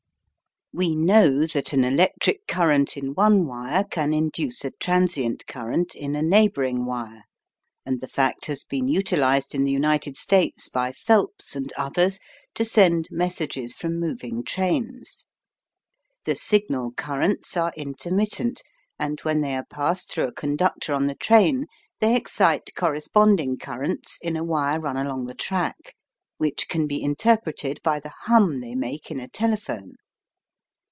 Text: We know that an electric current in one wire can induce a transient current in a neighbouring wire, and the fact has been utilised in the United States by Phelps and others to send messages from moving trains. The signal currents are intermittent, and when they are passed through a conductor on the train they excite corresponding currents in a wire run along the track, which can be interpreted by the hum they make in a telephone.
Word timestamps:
We 0.73 0.95
know 0.95 1.45
that 1.47 1.73
an 1.73 1.83
electric 1.83 2.47
current 2.47 2.95
in 2.95 3.13
one 3.13 3.45
wire 3.45 3.83
can 3.83 4.13
induce 4.13 4.63
a 4.63 4.71
transient 4.71 5.45
current 5.45 5.93
in 5.95 6.15
a 6.15 6.21
neighbouring 6.21 6.85
wire, 6.85 7.23
and 7.85 7.99
the 7.99 8.07
fact 8.07 8.45
has 8.45 8.63
been 8.63 8.87
utilised 8.87 9.53
in 9.53 9.65
the 9.65 9.71
United 9.73 10.15
States 10.15 10.69
by 10.69 10.93
Phelps 10.93 11.57
and 11.57 11.73
others 11.73 12.19
to 12.55 12.63
send 12.63 13.09
messages 13.11 13.73
from 13.75 13.99
moving 13.99 14.45
trains. 14.45 15.25
The 16.23 16.35
signal 16.37 16.93
currents 16.93 17.57
are 17.57 17.73
intermittent, 17.75 18.61
and 18.97 19.19
when 19.25 19.41
they 19.41 19.55
are 19.57 19.65
passed 19.65 20.09
through 20.09 20.29
a 20.29 20.31
conductor 20.31 20.93
on 20.93 21.03
the 21.03 21.15
train 21.15 21.65
they 21.99 22.15
excite 22.15 22.69
corresponding 22.77 23.57
currents 23.57 24.17
in 24.21 24.37
a 24.37 24.43
wire 24.45 24.79
run 24.79 24.95
along 24.95 25.25
the 25.25 25.35
track, 25.35 25.97
which 26.37 26.69
can 26.69 26.87
be 26.87 27.03
interpreted 27.03 27.81
by 27.83 27.99
the 27.99 28.13
hum 28.21 28.61
they 28.61 28.73
make 28.73 29.11
in 29.11 29.19
a 29.19 29.27
telephone. 29.27 29.95